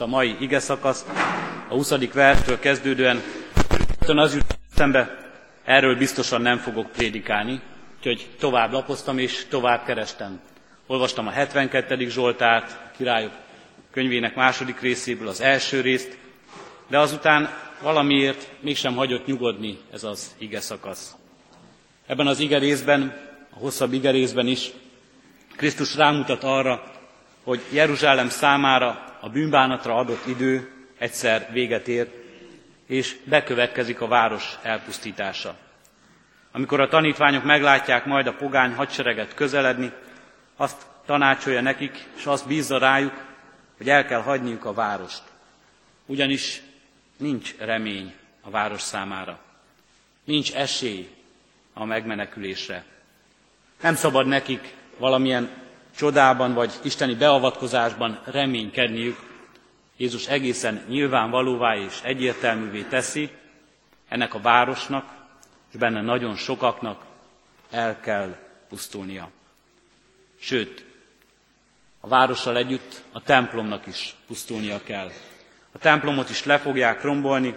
[0.00, 1.04] a mai ige szakasz,
[1.68, 2.12] a 20.
[2.12, 3.22] verstől kezdődően
[4.06, 5.18] az jut eszembe,
[5.64, 7.60] erről biztosan nem fogok prédikálni,
[7.96, 10.40] úgyhogy tovább lapoztam és tovább kerestem.
[10.86, 12.08] Olvastam a 72.
[12.08, 13.32] Zsoltárt, királyok
[13.90, 16.18] könyvének második részéből az első részt,
[16.88, 17.48] de azután
[17.82, 21.14] valamiért mégsem hagyott nyugodni ez az ige szakasz.
[22.06, 23.16] Ebben az ige részben,
[23.50, 24.70] a hosszabb ige részben is
[25.56, 26.82] Krisztus rámutat arra,
[27.44, 32.08] hogy Jeruzsálem számára a bűnbánatra adott idő egyszer véget ér,
[32.86, 35.56] és bekövetkezik a város elpusztítása.
[36.52, 39.92] Amikor a tanítványok meglátják majd a pogány hadsereget közeledni,
[40.56, 43.24] azt tanácsolja nekik, és azt bízza rájuk,
[43.76, 45.22] hogy el kell hagyniuk a várost.
[46.06, 46.62] Ugyanis
[47.16, 49.38] nincs remény a város számára.
[50.24, 51.08] Nincs esély
[51.72, 52.84] a megmenekülésre.
[53.82, 55.63] Nem szabad nekik valamilyen
[55.96, 59.32] csodában vagy isteni beavatkozásban reménykedniük.
[59.96, 63.30] Jézus egészen nyilvánvalóvá és egyértelművé teszi,
[64.08, 65.04] ennek a városnak,
[65.72, 67.04] és benne nagyon sokaknak
[67.70, 68.36] el kell
[68.68, 69.30] pusztulnia.
[70.40, 70.84] Sőt,
[72.00, 75.10] a várossal együtt a templomnak is pusztulnia kell.
[75.72, 77.56] A templomot is le fogják rombolni,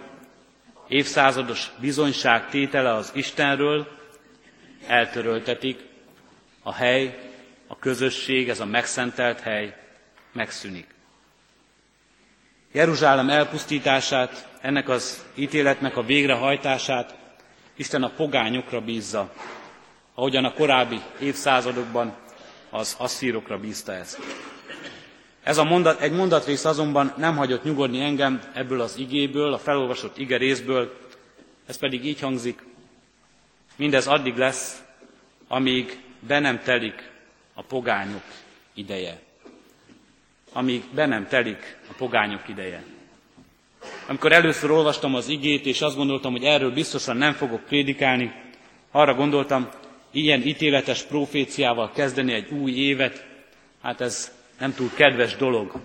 [0.88, 3.88] évszázados bizonyság tétele az Istenről,
[4.86, 5.86] eltöröltetik,
[6.62, 7.27] a hely
[7.68, 9.76] a közösség, ez a megszentelt hely
[10.32, 10.86] megszűnik.
[12.72, 17.16] Jeruzsálem elpusztítását, ennek az ítéletnek a végrehajtását
[17.76, 19.32] Isten a pogányokra bízza,
[20.14, 22.16] ahogyan a korábbi évszázadokban
[22.70, 24.18] az asszírokra bízta ezt.
[25.42, 30.18] Ez a mondat, egy mondatrész azonban nem hagyott nyugodni engem ebből az igéből, a felolvasott
[30.18, 30.96] ige részből,
[31.66, 32.62] ez pedig így hangzik,
[33.76, 34.82] mindez addig lesz,
[35.48, 37.07] amíg be nem telik
[37.58, 38.22] a pogányok
[38.74, 39.18] ideje.
[40.52, 42.84] Amíg be nem telik a pogányok ideje.
[44.06, 48.32] Amikor először olvastam az igét, és azt gondoltam, hogy erről biztosan nem fogok prédikálni,
[48.90, 49.68] arra gondoltam,
[50.10, 53.26] ilyen ítéletes proféciával kezdeni egy új évet,
[53.82, 55.80] hát ez nem túl kedves dolog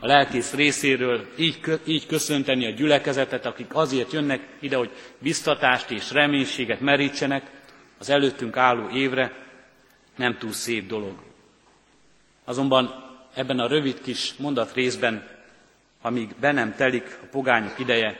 [0.00, 6.10] a lelkész részéről így, így köszönteni a gyülekezetet, akik azért jönnek ide, hogy biztatást és
[6.10, 7.50] reménységet merítsenek
[7.98, 9.45] az előttünk álló évre,
[10.16, 11.22] nem túl szép dolog.
[12.44, 13.04] Azonban
[13.34, 15.28] ebben a rövid kis mondat részben,
[16.02, 18.18] amíg be nem telik a pogányok ideje,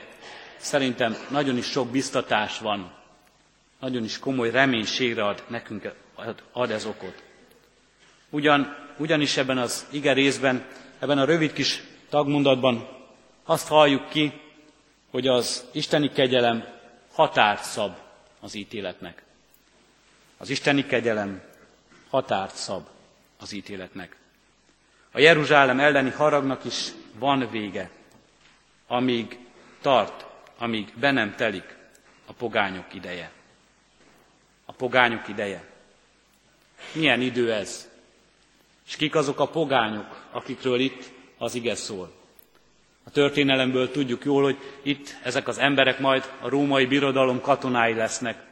[0.57, 2.91] szerintem nagyon is sok biztatás van,
[3.79, 5.93] nagyon is komoly reménységre ad nekünk
[6.51, 7.23] ad ez okot.
[8.29, 10.65] Ugyan, ugyanis ebben az ige részben,
[10.99, 12.87] ebben a rövid kis tagmondatban
[13.43, 14.41] azt halljuk ki,
[15.11, 16.65] hogy az isteni kegyelem
[17.13, 17.95] határt szab
[18.39, 19.23] az ítéletnek.
[20.37, 21.41] Az isteni kegyelem
[22.09, 22.87] határt szab
[23.39, 24.15] az ítéletnek.
[25.11, 26.87] A Jeruzsálem elleni haragnak is
[27.19, 27.89] van vége,
[28.87, 29.39] amíg
[29.81, 30.25] tart,
[30.57, 31.75] amíg be nem telik
[32.25, 33.31] a pogányok ideje.
[34.65, 35.63] A pogányok ideje.
[36.91, 37.89] Milyen idő ez?
[38.87, 42.11] És kik azok a pogányok, akikről itt az ige szól?
[43.03, 48.43] A történelemből tudjuk jól, hogy itt ezek az emberek majd a római birodalom katonái lesznek,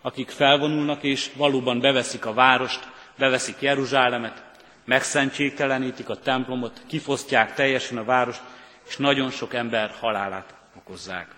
[0.00, 4.42] akik felvonulnak és valóban beveszik a várost, beveszik Jeruzsálemet,
[4.84, 8.42] megszentségtelenítik a templomot, kifosztják teljesen a várost,
[8.88, 11.28] és nagyon sok ember halálát okozzák.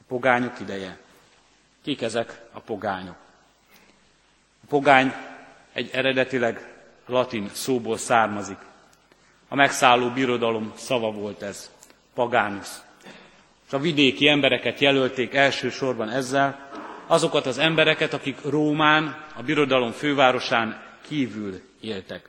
[0.00, 0.98] A pogányok ideje.
[1.84, 3.16] Kik ezek a pogányok?
[4.62, 5.12] A pogány
[5.72, 6.72] egy eredetileg
[7.06, 8.58] latin szóból származik.
[9.48, 11.70] A megszálló birodalom szava volt ez,
[12.14, 12.68] pagánus.
[13.66, 16.67] És a vidéki embereket jelölték elsősorban ezzel,
[17.08, 22.28] azokat az embereket, akik Rómán, a birodalom fővárosán kívül éltek.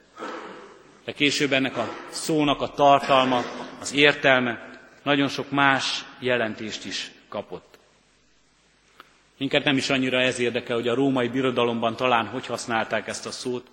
[1.06, 3.42] De később ennek a szónak a tartalma,
[3.80, 4.70] az értelme
[5.04, 7.78] nagyon sok más jelentést is kapott.
[9.38, 13.32] Minket nem is annyira ez érdekel, hogy a római birodalomban talán hogy használták ezt a
[13.32, 13.68] szót,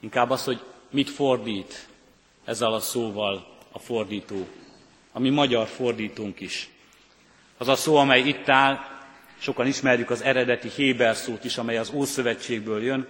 [0.00, 0.60] inkább az, hogy
[0.90, 1.88] mit fordít
[2.44, 4.46] ezzel a szóval a fordító,
[5.12, 6.68] ami magyar fordítunk is.
[7.58, 8.78] Az a szó, amely itt áll,
[9.38, 13.06] Sokan ismerjük az eredeti Héber szót is, amely az Ószövetségből jön.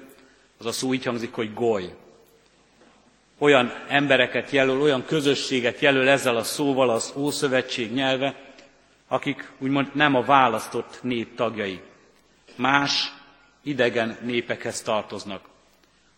[0.59, 1.95] Az a szó így hangzik, hogy goly.
[3.39, 8.35] Olyan embereket jelöl, olyan közösséget jelöl ezzel a szóval az Ószövetség nyelve,
[9.09, 11.81] akik úgymond nem a választott nép tagjai.
[12.57, 13.13] Más
[13.63, 15.49] idegen népekhez tartoznak.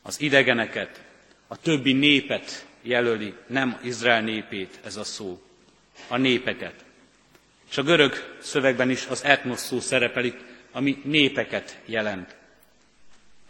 [0.03, 1.03] Az idegeneket,
[1.49, 5.43] a többi népet jelöli, nem Izrael népét ez a szó,
[6.09, 6.85] a népeket.
[7.71, 10.37] És a görög szövegben is az etnosz szó szerepelik,
[10.73, 12.37] ami népeket jelent.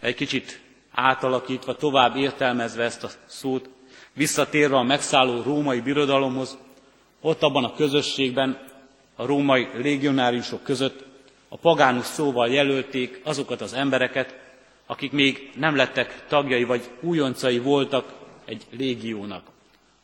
[0.00, 3.68] Egy kicsit átalakítva, tovább értelmezve ezt a szót,
[4.12, 6.58] visszatérve a megszálló római birodalomhoz,
[7.20, 8.58] Ott abban a közösségben,
[9.16, 11.04] a római légionáriusok között
[11.48, 14.38] a pagánus szóval jelölték azokat az embereket,
[14.86, 18.12] akik még nem lettek tagjai vagy újoncai voltak
[18.44, 19.46] egy légiónak,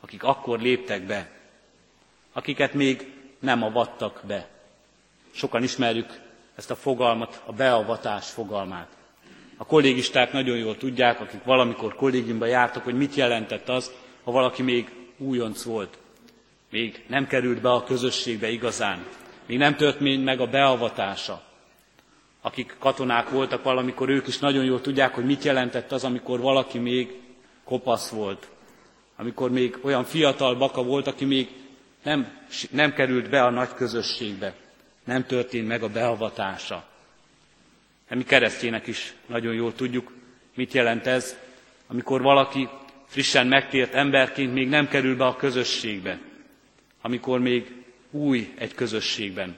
[0.01, 1.31] akik akkor léptek be,
[2.33, 4.49] akiket még nem avattak be.
[5.31, 6.21] Sokan ismerjük
[6.55, 8.89] ezt a fogalmat, a beavatás fogalmát.
[9.57, 13.93] A kollégisták nagyon jól tudják, akik valamikor kollégiumban jártak, hogy mit jelentett az,
[14.25, 15.99] ha valaki még újonc volt.
[16.71, 19.07] Még nem került be a közösségbe igazán.
[19.47, 21.43] Még nem történt meg a beavatása.
[22.41, 26.79] Akik katonák voltak valamikor, ők is nagyon jól tudják, hogy mit jelentett az, amikor valaki
[26.79, 27.21] még
[27.65, 28.49] kopasz volt.
[29.17, 31.49] Amikor még olyan fiatal baka volt, aki még
[32.07, 32.39] nem,
[32.71, 34.55] nem került be a nagy közösségbe.
[35.05, 36.85] Nem történt meg a beavatása.
[38.09, 40.13] Mi keresztjének is nagyon jól tudjuk,
[40.55, 41.37] mit jelent ez,
[41.87, 42.69] amikor valaki
[43.07, 46.19] frissen megtért emberként még nem kerül be a közösségbe,
[47.01, 49.57] amikor még új egy közösségben.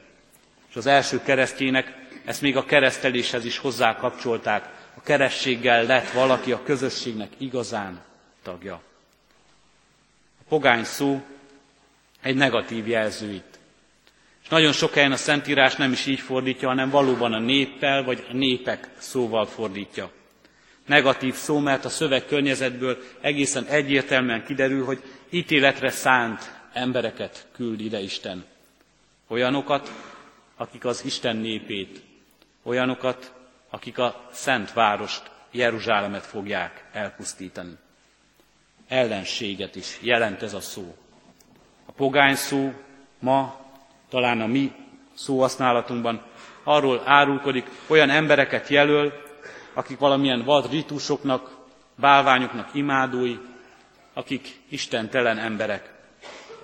[0.69, 4.69] És az első keresztjének ezt még a kereszteléshez is hozzákapcsolták.
[4.95, 8.01] A kerességgel lett valaki a közösségnek igazán
[8.43, 8.75] tagja.
[10.41, 11.23] A pogány szó
[12.23, 13.43] egy negatív jelző.
[14.43, 18.27] És nagyon sok helyen a Szentírás nem is így fordítja, hanem valóban a néppel vagy
[18.31, 20.11] a népek szóval fordítja.
[20.87, 28.01] Negatív szó, mert a szöveg környezetből egészen egyértelműen kiderül, hogy ítéletre szánt embereket küld ide
[28.01, 28.45] Isten.
[29.29, 29.93] Olyanokat,
[30.57, 32.03] akik az Isten népét,
[32.63, 33.33] olyanokat,
[33.71, 37.77] akik a szent várost, Jeruzsálemet fogják elpusztítani.
[38.89, 40.97] Ellenséget is jelent ez a szó.
[41.89, 42.73] A pogány szó
[43.19, 43.61] ma
[44.09, 44.73] talán a mi
[45.15, 46.23] szóhasználatunkban
[46.63, 49.13] arról árulkodik, olyan embereket jelöl,
[49.73, 51.57] akik valamilyen vad ritusoknak,
[51.95, 53.37] bálványoknak imádói,
[54.13, 55.93] akik istentelen emberek,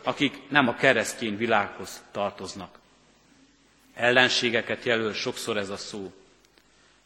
[0.03, 2.79] akik nem a keresztény világhoz tartoznak.
[3.95, 6.13] Ellenségeket jelöl sokszor ez a szó.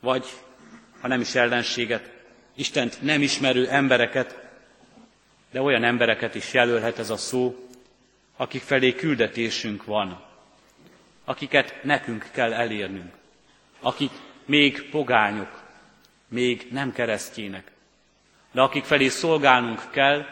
[0.00, 0.26] Vagy,
[1.00, 2.16] ha nem is ellenséget,
[2.58, 4.38] Istent nem ismerő embereket,
[5.50, 7.67] de olyan embereket is jelölhet ez a szó,
[8.40, 10.24] akik felé küldetésünk van,
[11.24, 13.12] akiket nekünk kell elérnünk,
[13.80, 14.10] akik
[14.44, 15.62] még pogányok,
[16.28, 17.70] még nem keresztjének,
[18.52, 20.24] de akik felé szolgálnunk kell,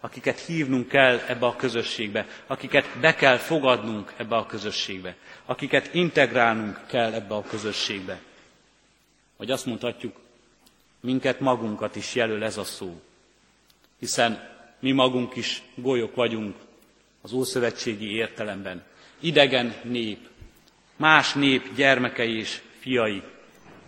[0.00, 6.86] akiket hívnunk kell ebbe a közösségbe, akiket be kell fogadnunk ebbe a közösségbe, akiket integrálnunk
[6.86, 8.20] kell ebbe a közösségbe.
[9.36, 10.20] Vagy azt mondhatjuk,
[11.00, 13.00] minket magunkat is jelöl ez a szó,
[13.98, 14.48] hiszen
[14.78, 16.56] mi magunk is golyok vagyunk
[17.22, 18.84] az ószövetségi értelemben.
[19.20, 20.28] Idegen nép,
[20.96, 23.22] más nép gyermekei és fiai,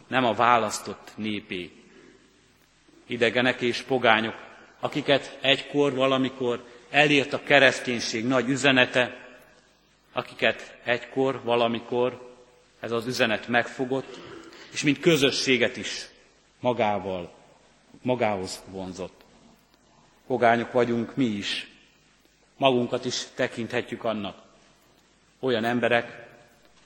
[0.06, 1.70] nem a választott népé.
[3.06, 4.34] Idegenek és pogányok,
[4.81, 9.17] akiket egykor, valamikor elért a kereszténység nagy üzenete,
[10.12, 12.37] akiket egykor, valamikor
[12.81, 14.19] ez az üzenet megfogott,
[14.73, 16.08] és mint közösséget is
[16.61, 17.34] magával,
[18.02, 19.20] magához vonzott.
[20.26, 21.71] Pogányok vagyunk mi is,
[22.62, 24.37] magunkat is tekinthetjük annak.
[25.41, 26.26] Olyan emberek,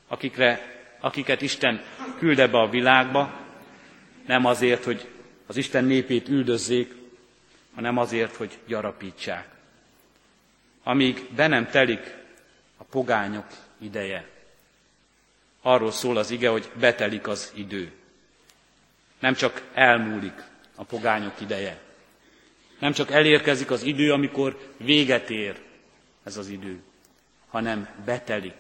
[0.08, 0.61] akikre,
[1.00, 1.82] akiket Isten
[2.19, 3.40] küld ebbe a világba,
[4.26, 5.08] nem azért, hogy
[5.46, 6.94] az Isten népét üldözzék,
[7.75, 9.49] hanem azért, hogy gyarapítsák.
[10.82, 12.14] Amíg be nem telik
[12.76, 13.46] a pogányok
[13.79, 14.29] ideje.
[15.62, 17.93] Arról szól az ige, hogy betelik az idő.
[19.19, 20.43] Nem csak elmúlik
[20.74, 21.79] a pogányok ideje.
[22.79, 25.65] Nem csak elérkezik az idő, amikor véget ér
[26.26, 26.82] ez az idő,
[27.48, 28.54] hanem betelik.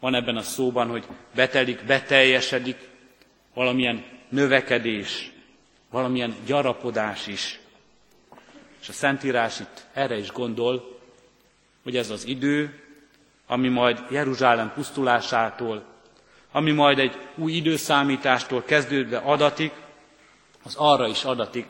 [0.00, 2.88] Van ebben a szóban, hogy betelik, beteljesedik,
[3.54, 5.32] valamilyen növekedés,
[5.90, 7.60] valamilyen gyarapodás is.
[8.80, 10.98] És a Szentírás itt erre is gondol,
[11.82, 12.82] hogy ez az idő,
[13.46, 15.84] ami majd Jeruzsálem pusztulásától,
[16.52, 19.72] ami majd egy új időszámítástól kezdődve adatik,
[20.62, 21.68] az arra is adatik,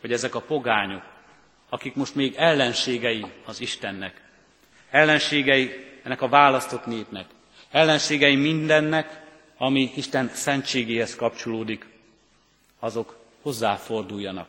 [0.00, 1.13] hogy ezek a pogányok,
[1.74, 4.20] akik most még ellenségei az Istennek,
[4.90, 7.26] ellenségei ennek a választott népnek,
[7.70, 9.22] ellenségei mindennek,
[9.56, 11.86] ami Isten szentségéhez kapcsolódik,
[12.78, 14.48] azok hozzáforduljanak,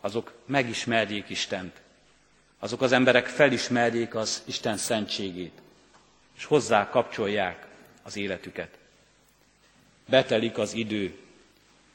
[0.00, 1.80] azok megismerjék Istent,
[2.58, 5.60] azok az emberek felismerjék az Isten szentségét,
[6.36, 7.66] és hozzá kapcsolják
[8.02, 8.78] az életüket.
[10.08, 11.18] Betelik az idő,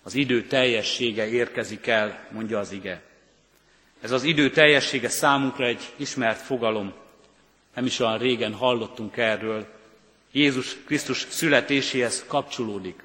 [0.04, 3.06] az idő teljessége érkezik el, mondja az ige.
[4.02, 6.94] Ez az idő teljessége számunkra egy ismert fogalom.
[7.76, 9.66] Nem is olyan régen hallottunk erről.
[10.32, 13.04] Jézus Krisztus születéséhez kapcsolódik.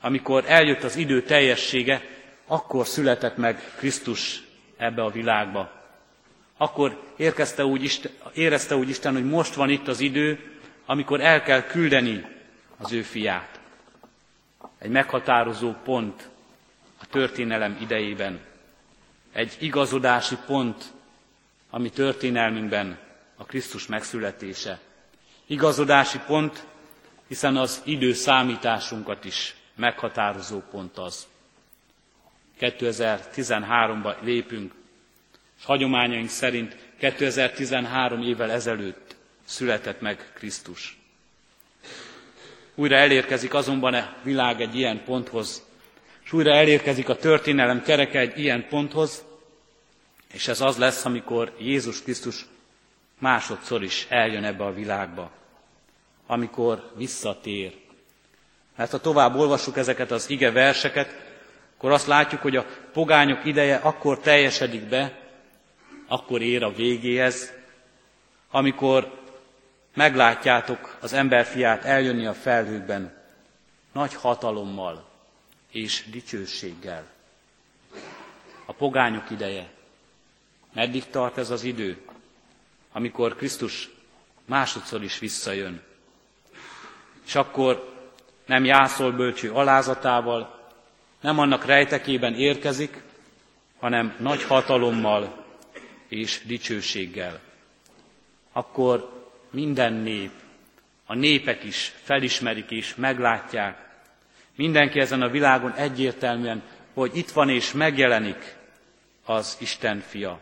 [0.00, 2.02] Amikor eljött az idő teljessége,
[2.46, 4.42] akkor született meg Krisztus
[4.76, 5.74] ebbe a világba.
[6.56, 11.42] akkor érkezte úgy Isten, érezte úgy Isten, hogy most van itt az idő, amikor el
[11.42, 12.24] kell küldeni
[12.76, 13.60] az ő fiát.
[14.78, 16.28] Egy meghatározó pont
[17.00, 18.40] a történelem idejében.
[19.36, 20.84] Egy igazodási pont
[21.70, 22.98] a mi történelmünkben
[23.36, 24.78] a Krisztus megszületése.
[25.46, 26.64] Igazodási pont,
[27.28, 31.26] hiszen az időszámításunkat is meghatározó pont az.
[32.60, 34.72] 2013-ba lépünk,
[35.58, 40.98] és hagyományaink szerint 2013 évvel ezelőtt született meg Krisztus.
[42.74, 45.65] Újra elérkezik azonban a világ egy ilyen ponthoz,
[46.26, 49.24] és újra elérkezik a történelem kereke egy ilyen ponthoz,
[50.32, 52.46] és ez az lesz, amikor Jézus Krisztus
[53.18, 55.30] másodszor is eljön ebbe a világba,
[56.26, 57.74] amikor visszatér.
[58.76, 61.14] Mert ha tovább olvassuk ezeket az ige verseket,
[61.76, 65.18] akkor azt látjuk, hogy a pogányok ideje akkor teljesedik be,
[66.08, 67.52] akkor ér a végéhez,
[68.50, 69.20] amikor
[69.94, 73.22] meglátjátok az emberfiát eljönni a felhőkben,
[73.92, 75.14] nagy hatalommal
[75.76, 77.06] és dicsőséggel.
[78.64, 79.70] A pogányok ideje.
[80.72, 81.98] Meddig tart ez az idő,
[82.92, 83.88] amikor Krisztus
[84.44, 85.82] másodszor is visszajön?
[87.26, 87.94] És akkor
[88.46, 90.70] nem jászol bölcső alázatával,
[91.20, 93.02] nem annak rejtekében érkezik,
[93.78, 95.44] hanem nagy hatalommal
[96.08, 97.40] és dicsőséggel.
[98.52, 100.30] Akkor minden nép,
[101.06, 103.85] a népek is felismerik és meglátják,
[104.56, 106.62] mindenki ezen a világon egyértelműen,
[106.94, 108.56] hogy itt van és megjelenik
[109.24, 110.40] az Isten fia.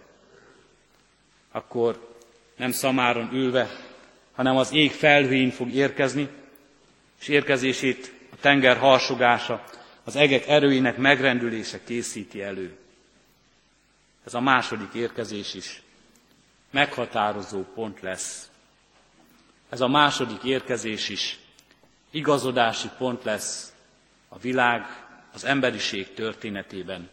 [1.53, 2.17] Akkor
[2.57, 3.69] nem szamáron ülve,
[4.35, 6.29] hanem az ég felhőin fog érkezni,
[7.21, 9.65] és érkezését a tenger harsogása,
[10.05, 12.77] az egek erőinek megrendülése készíti elő.
[14.27, 15.83] Ez a második érkezés is
[16.71, 18.49] meghatározó pont lesz.
[19.69, 21.39] Ez a második érkezés is
[22.11, 23.74] igazodási pont lesz
[24.35, 24.83] a világ,
[25.33, 27.11] az emberiség történetében.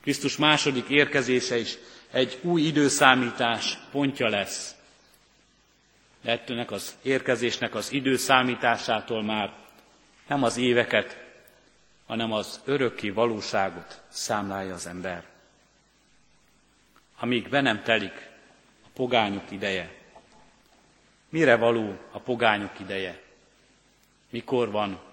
[0.00, 1.78] Krisztus második érkezése is
[2.10, 4.74] egy új időszámítás pontja lesz.
[6.22, 9.52] De ettőnek az érkezésnek az időszámításától már
[10.26, 11.24] nem az éveket,
[12.06, 15.24] hanem az örökké valóságot számlálja az ember.
[17.18, 18.28] Amíg be nem telik
[18.84, 19.94] a pogányok ideje.
[21.28, 23.22] Mire való a pogányok ideje?
[24.30, 25.07] Mikor van?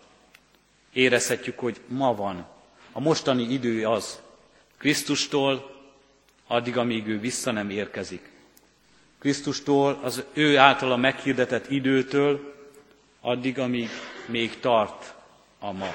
[0.95, 2.45] Érezhetjük, hogy ma van.
[2.91, 4.21] A mostani idő az.
[4.77, 5.71] Krisztustól
[6.47, 8.31] addig, amíg ő vissza nem érkezik.
[9.19, 12.55] Krisztustól, az ő általa meghirdetett időtől,
[13.21, 13.89] addig, amíg
[14.25, 15.13] még tart
[15.59, 15.93] a ma.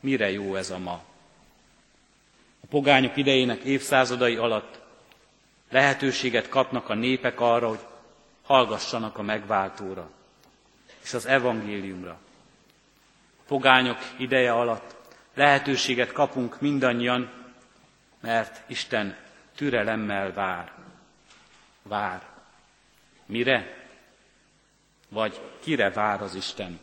[0.00, 1.02] Mire jó ez a ma?
[2.60, 4.78] A pogányok idejének évszázadai alatt
[5.70, 7.84] lehetőséget kapnak a népek arra, hogy
[8.42, 10.10] hallgassanak a megváltóra
[11.02, 12.18] és az evangéliumra.
[13.48, 14.96] Pogányok ideje alatt
[15.34, 17.30] lehetőséget kapunk mindannyian,
[18.20, 19.16] mert Isten
[19.56, 20.72] türelemmel vár.
[21.82, 22.22] Vár.
[23.26, 23.86] Mire?
[25.08, 26.80] Vagy kire vár az Isten?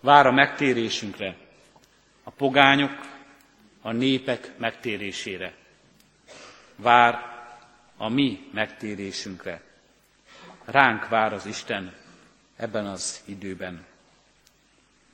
[0.00, 1.36] Vár a megtérésünkre,
[2.22, 2.90] a pogányok,
[3.82, 5.54] a népek megtérésére.
[6.76, 7.18] Vár
[7.96, 9.62] a mi megtérésünkre.
[10.64, 11.94] Ránk vár az Isten
[12.56, 13.90] ebben az időben.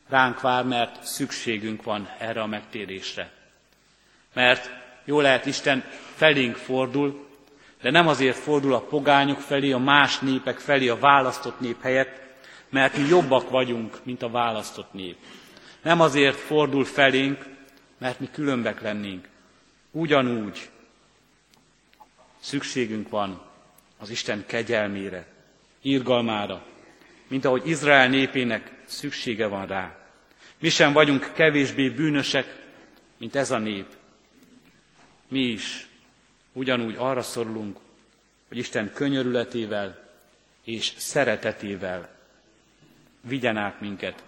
[0.09, 3.31] Ránk vár, mert szükségünk van erre a megtérésre.
[4.33, 4.71] Mert
[5.05, 5.85] jó lehet, Isten
[6.15, 7.27] felénk fordul,
[7.83, 12.21] de nem azért fordul a pogányok felé, a más népek felé, a választott nép helyett,
[12.69, 15.17] mert mi jobbak vagyunk, mint a választott nép.
[15.83, 17.47] Nem azért fordul felénk,
[17.99, 19.29] mert mi különbek lennénk.
[19.91, 20.71] Ugyanúgy
[22.41, 23.43] szükségünk van
[23.99, 25.27] az Isten kegyelmére,
[25.83, 26.63] írgalmára,
[27.29, 29.97] mint ahogy Izrael népének szüksége van rá.
[30.59, 32.57] Mi sem vagyunk kevésbé bűnösek,
[33.17, 33.87] mint ez a nép.
[35.29, 35.87] Mi is
[36.53, 37.79] ugyanúgy arra szorulunk,
[38.49, 40.09] hogy Isten könyörületével
[40.65, 42.09] és szeretetével
[43.21, 44.25] vigyen át minket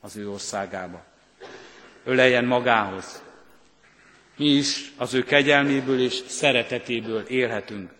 [0.00, 1.04] az ő országába.
[2.04, 3.22] Öleljen magához.
[4.36, 7.90] Mi is az ő kegyelméből és szeretetéből élhetünk.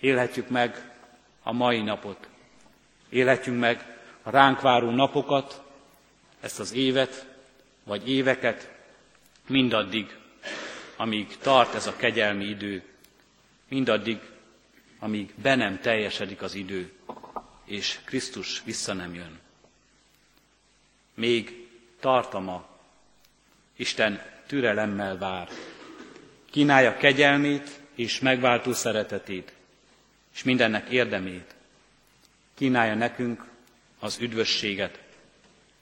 [0.00, 0.90] Élhetjük meg
[1.42, 2.28] a mai napot.
[3.08, 3.91] Élhetjük meg
[4.22, 5.62] a ránk váró napokat,
[6.40, 7.26] ezt az évet,
[7.84, 8.70] vagy éveket,
[9.46, 10.16] mindaddig,
[10.96, 12.82] amíg tart ez a kegyelmi idő,
[13.68, 14.20] mindaddig,
[14.98, 16.92] amíg be nem teljesedik az idő,
[17.64, 19.40] és Krisztus vissza nem jön.
[21.14, 21.68] Még
[22.00, 22.66] tart a ma,
[23.76, 25.48] Isten türelemmel vár.
[26.50, 29.52] Kínálja kegyelmét, és megváltó szeretetét,
[30.34, 31.54] és mindennek érdemét.
[32.54, 33.44] Kínálja nekünk
[34.02, 34.98] az üdvösséget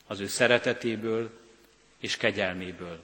[0.07, 1.31] az ő szeretetéből
[1.99, 3.03] és kegyelméből.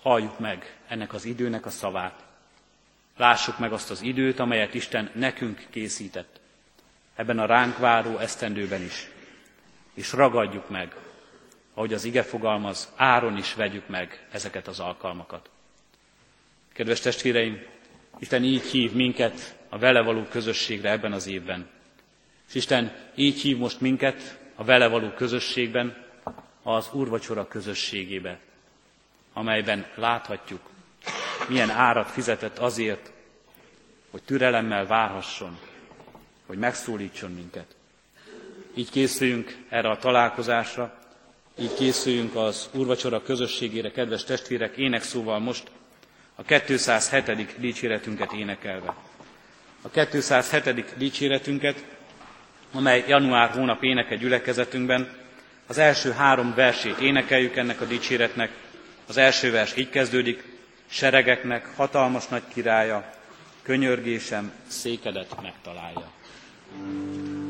[0.00, 2.24] Halljuk meg ennek az időnek a szavát.
[3.16, 6.40] Lássuk meg azt az időt, amelyet Isten nekünk készített,
[7.14, 9.10] ebben a ránk váró esztendőben is.
[9.94, 10.96] És ragadjuk meg,
[11.74, 15.50] ahogy az ige fogalmaz, áron is vegyük meg ezeket az alkalmakat.
[16.72, 17.62] Kedves testvéreim,
[18.18, 21.74] Isten így hív minket a vele való közösségre ebben az évben.
[22.48, 26.04] És Isten így hív most minket a vele való közösségben
[26.62, 28.38] az úrvacsora közösségébe,
[29.32, 30.60] amelyben láthatjuk,
[31.48, 33.12] milyen árat fizetett azért,
[34.10, 35.58] hogy türelemmel várhasson,
[36.46, 37.76] hogy megszólítson minket.
[38.74, 40.98] Így készüljünk erre a találkozásra,
[41.58, 45.70] így készüljünk az úrvacsora közösségére, kedves testvérek, énekszóval most
[46.34, 47.58] a 207.
[47.58, 48.94] dicséretünket énekelve.
[49.82, 50.96] A 207.
[50.96, 51.84] dicséretünket,
[52.76, 55.08] amely január hónap éneke gyülekezetünkben,
[55.66, 58.50] az első három versét énekeljük ennek a dicséretnek.
[59.06, 60.44] Az első vers így kezdődik,
[60.86, 63.10] seregeknek hatalmas nagy királya,
[63.62, 66.10] könyörgésem székedet megtalálja.
[66.78, 67.45] thank you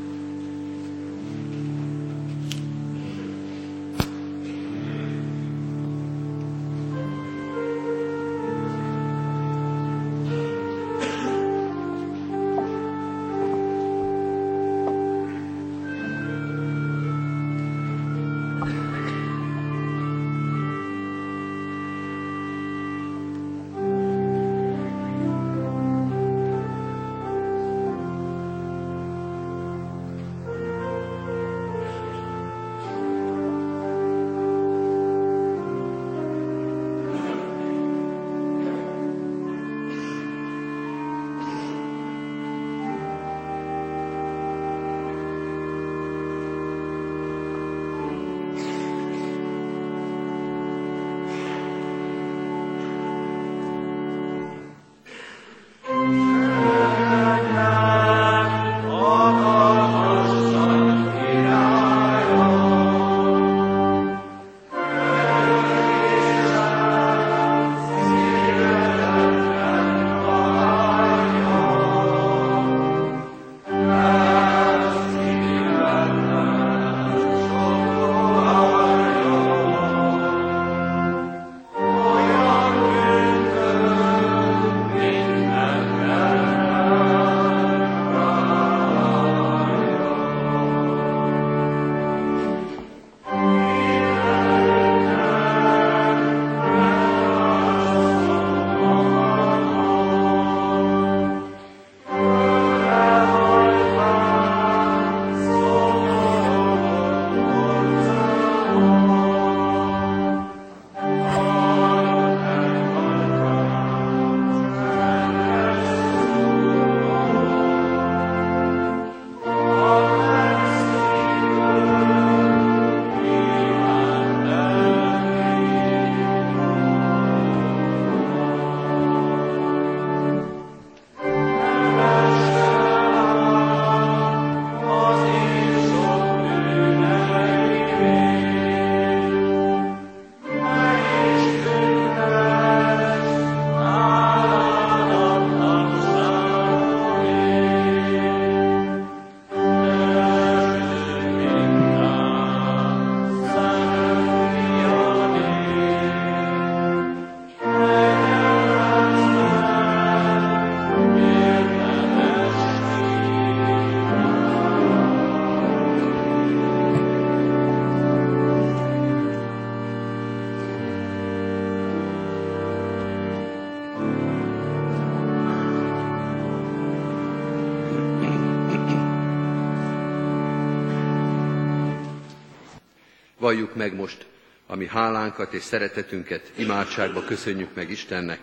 [183.47, 184.27] Valljuk meg most,
[184.67, 188.41] ami hálánkat és szeretetünket imádságba köszönjük meg Istennek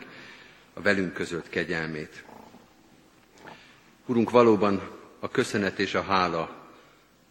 [0.74, 2.24] a velünk közölt kegyelmét.
[4.06, 4.90] Urunk, valóban
[5.20, 6.70] a köszönet és a hála,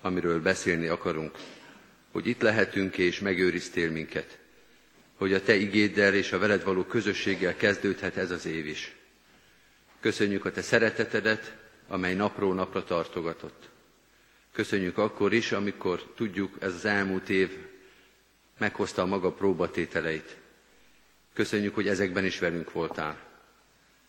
[0.02, 1.38] amiről beszélni akarunk,
[2.10, 4.38] hogy itt lehetünk és megőriztél minket,
[5.16, 8.94] hogy a Te igéddel és a veled való közösséggel kezdődhet ez az év is.
[10.00, 11.56] Köszönjük a Te szeretetedet,
[11.88, 13.71] amely napról napra tartogatott.
[14.52, 17.56] Köszönjük akkor is, amikor tudjuk, ez az elmúlt év
[18.58, 20.36] meghozta a maga próbatételeit.
[21.32, 23.18] Köszönjük, hogy ezekben is velünk voltál.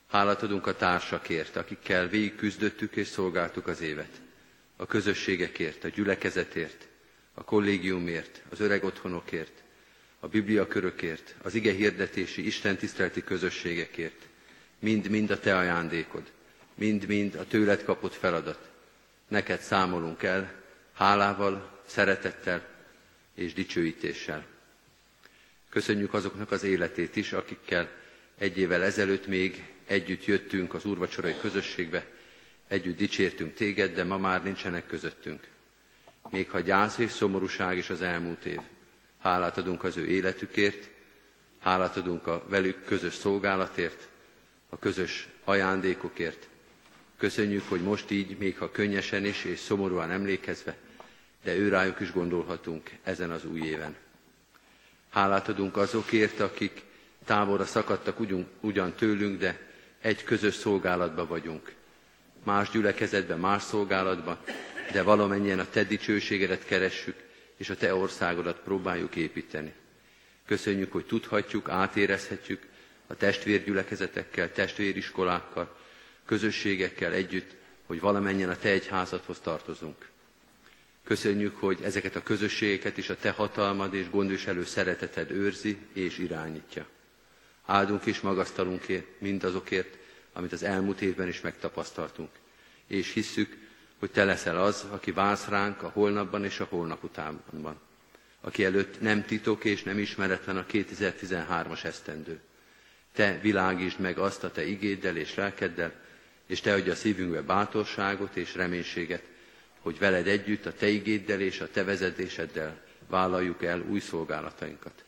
[0.10, 4.22] Hálát adunk a társakért, akikkel végig küzdöttük és szolgáltuk az évet.
[4.76, 6.88] A közösségekért, a gyülekezetért,
[7.34, 9.64] a kollégiumért, az öreg otthonokért,
[10.20, 14.28] a bibliakörökért, az ige hirdetési, istentiszteleti közösségekért.
[14.80, 16.32] Mind-mind a te ajándékod,
[16.76, 18.73] mind-mind a tőled kapott feladat.
[19.28, 20.52] Neked számolunk el,
[20.94, 22.66] hálával, szeretettel
[23.36, 24.46] és dicsőítéssel.
[25.70, 27.90] Köszönjük azoknak az életét is, akikkel
[28.38, 32.06] egy évvel ezelőtt még együtt jöttünk az úrvacsorai közösségbe,
[32.68, 35.48] együtt dicsértünk téged, de ma már nincsenek közöttünk.
[36.30, 38.60] Még ha gyász és szomorúság is az elmúlt év.
[39.20, 40.90] Hálát adunk az ő életükért,
[41.60, 44.08] hálát adunk a velük közös szolgálatért,
[44.70, 46.48] a közös ajándékokért.
[47.18, 50.76] Köszönjük, hogy most így, még ha könnyesen is és szomorúan emlékezve,
[51.44, 53.96] de ő rájuk is gondolhatunk ezen az új éven.
[55.10, 56.82] Hálát adunk azokért, akik
[57.26, 59.60] távolra szakadtak ugyan, ugyan tőlünk, de
[60.02, 61.74] egy közös szolgálatban vagyunk.
[62.44, 64.38] Más gyülekezetben, más szolgálatban,
[64.92, 67.16] de valamennyien a te dicsőségedet keressük,
[67.58, 69.74] és a te országodat próbáljuk építeni.
[70.46, 72.62] Köszönjük, hogy tudhatjuk, átérezhetjük
[73.08, 75.78] a testvérgyülekezetekkel, testvériskolákkal,
[76.26, 77.56] közösségekkel együtt,
[77.86, 80.10] hogy valamennyien a te egyházadhoz tartozunk.
[81.04, 86.86] Köszönjük, hogy ezeket a közösségeket is a te hatalmad és gondviselő szereteted őrzi és irányítja.
[87.66, 88.86] Áldunk és magasztalunk
[89.18, 89.98] mindazokért,
[90.34, 92.30] amit az elmúlt évben is megtapasztaltunk.
[92.88, 93.58] És hisszük,
[94.00, 97.80] hogy te leszel az, aki válsz ránk a holnapban és a holnap utánban.
[98.42, 102.40] Aki előtt nem titok és nem ismeretlen a 2013-as esztendő.
[103.14, 105.94] Te világítsd meg azt a te igéddel és lelkeddel,
[106.48, 109.24] és te adja a szívünkbe bátorságot és reménységet,
[109.80, 115.04] hogy veled együtt a te igéddel és a te vezetéseddel vállaljuk el új szolgálatainkat.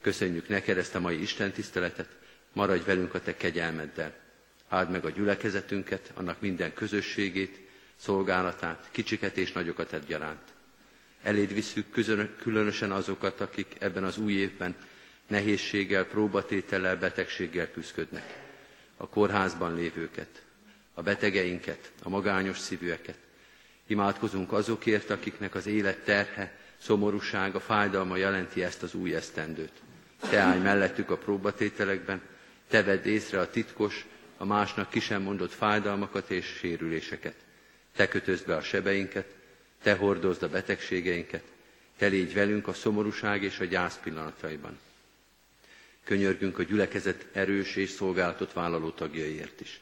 [0.00, 2.08] Köszönjük neked ezt a mai Isten tiszteletet,
[2.52, 4.14] maradj velünk a te kegyelmeddel.
[4.68, 7.60] Áld meg a gyülekezetünket, annak minden közösségét,
[7.96, 10.42] szolgálatát, kicsiket és nagyokat egyaránt.
[11.22, 11.86] Eléd visszük
[12.38, 14.74] különösen azokat, akik ebben az új évben
[15.26, 18.41] nehézséggel, próbatétellel, betegséggel küzdködnek.
[19.02, 20.42] A kórházban lévőket,
[20.94, 23.18] a betegeinket, a magányos szívűeket.
[23.86, 29.72] Imádkozunk azokért, akiknek az élet terhe, szomorúsága, fájdalma jelenti ezt az új esztendőt.
[30.30, 32.20] Te állj mellettük a próbatételekben,
[32.68, 37.34] te vedd észre a titkos, a másnak ki sem mondott fájdalmakat és sérüléseket.
[37.96, 39.34] Te kötözd be a sebeinket,
[39.82, 41.42] te hordozd a betegségeinket,
[41.96, 44.78] te légy velünk a szomorúság és a gyász pillanataiban.
[46.04, 49.80] Könyörgünk a gyülekezet erős és szolgálatot vállaló tagjaiért is.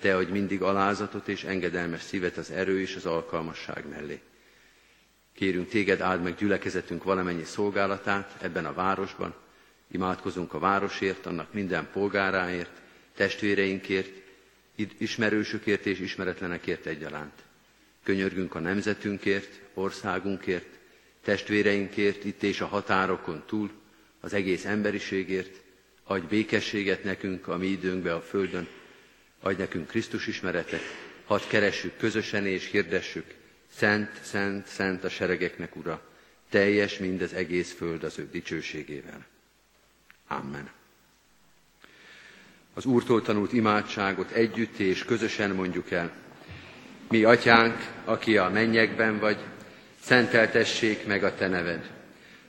[0.00, 4.20] Te adj mindig alázatot és engedelmes szívet az erő és az alkalmasság mellé.
[5.34, 9.34] Kérünk téged, áld meg gyülekezetünk valamennyi szolgálatát ebben a városban,
[9.90, 12.70] Imádkozunk a városért, annak minden polgáráért,
[13.14, 14.10] testvéreinkért,
[14.98, 17.42] ismerősökért és ismeretlenekért egyaránt.
[18.02, 20.66] Könyörgünk a nemzetünkért, országunkért,
[21.24, 23.70] testvéreinkért itt és a határokon túl,
[24.20, 25.60] az egész emberiségért,
[26.04, 28.68] adj békességet nekünk a mi időnkbe a Földön,
[29.40, 30.82] adj nekünk Krisztus ismeretet,
[31.24, 33.34] hadd keressük közösen és hirdessük,
[33.74, 36.02] Szent, Szent, Szent a seregeknek, Ura,
[36.48, 39.26] teljes mind az egész Föld az ő dicsőségével.
[40.26, 40.70] Amen.
[42.74, 46.12] Az Úrtól tanult imádságot együtt és közösen mondjuk el.
[47.08, 49.38] Mi, Atyánk, aki a mennyekben vagy,
[50.00, 51.97] szenteltessék meg a Te neved.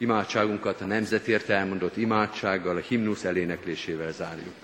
[0.00, 4.54] Imádságunkat a nemzetért elmondott imádsággal, a himnusz eléneklésével zárjuk.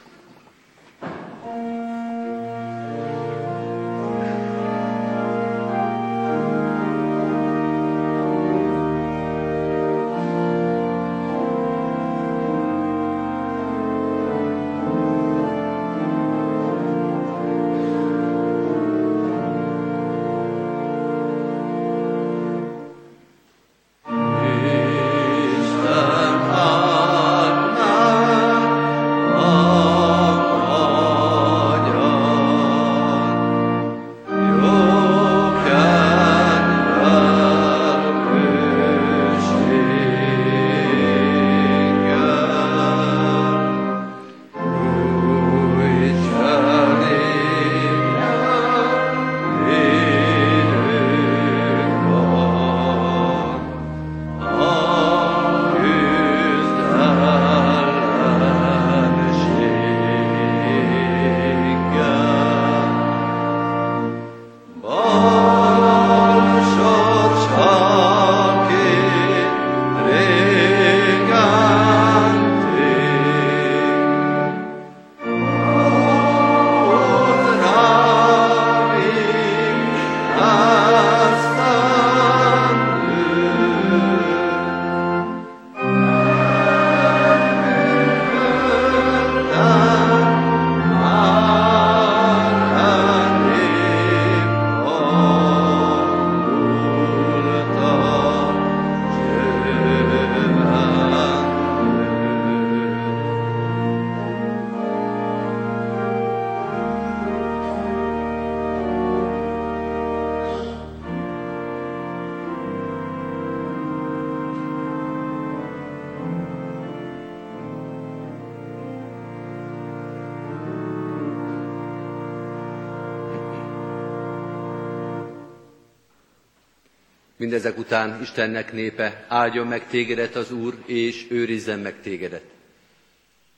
[127.36, 132.44] Mindezek után Istennek népe, áldjon meg tégedet az Úr, és őrizzen meg tégedet.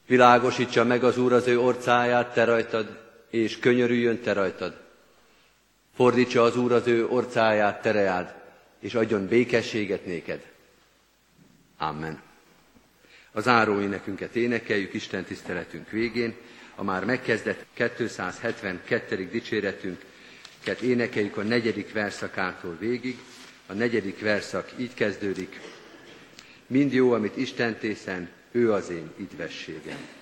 [0.07, 2.99] Világosítsa meg az Úr az ő orcáját te rajtad,
[3.31, 4.81] és könyörüljön te rajtad.
[5.95, 8.35] Fordítsa az Úr az ő orcáját tereád,
[8.81, 10.47] és adjon békességet néked.
[11.79, 12.23] Amen.
[13.33, 16.35] Az záró énekünket énekeljük Isten tiszteletünk végén,
[16.75, 17.64] a már megkezdett
[17.97, 19.29] 272.
[19.31, 23.19] dicséretünket énekeljük a negyedik verszakától végig.
[23.71, 25.61] A negyedik verszak így kezdődik.
[26.67, 30.18] Mind jó, amit Isten tészen, ő az én idvességem.